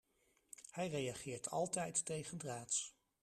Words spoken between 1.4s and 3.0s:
altijd tegendraads.